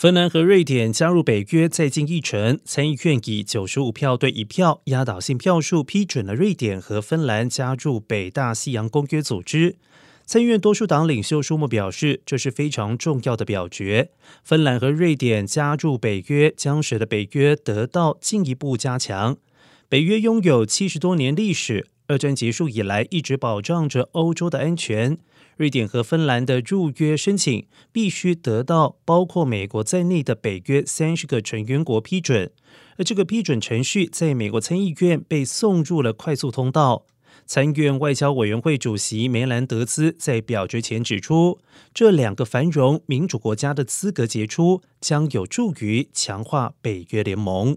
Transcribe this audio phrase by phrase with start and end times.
[0.00, 9.76] 芬兰和瑞典加入北约再进一程，参议院以九十五票对一票压倒性票数批准了瑞典和芬兰加入北大西洋公约组织。
[10.24, 14.08] 参议院多数党领袖舒默表示，这是非常重要的表决。
[14.42, 19.36] 芬兰和瑞典加入北约将使得北约得到进一步加强。
[19.90, 25.16] 北约拥有七十多年历史，二战结束以来一直保障着欧洲的安全。
[25.56, 32.50] 瑞典和芬兰的入约申请必须得到包括美国在内的北约三十个成员国批准，
[32.96, 37.06] 而这个批准程序在美国参议院被送入了快速通道。
[37.46, 41.60] 参议院外交委员会主席梅兰德兹在表决前指出，
[41.94, 47.76] 这两个繁荣民主国家的资格杰出将有助于强化北约联盟。